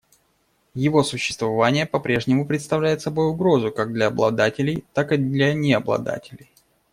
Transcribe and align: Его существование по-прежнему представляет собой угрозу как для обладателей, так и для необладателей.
Его 0.73 1.03
существование 1.03 1.85
по-прежнему 1.85 2.47
представляет 2.47 3.01
собой 3.01 3.27
угрозу 3.27 3.71
как 3.71 3.93
для 3.93 4.07
обладателей, 4.07 4.83
так 4.93 5.11
и 5.11 5.17
для 5.17 5.53
необладателей. 5.53 6.49